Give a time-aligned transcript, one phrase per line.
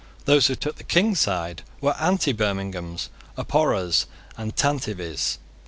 [0.25, 5.37] Those who took the King's side were Antibirminghams, Abhorrers, and Tantivies.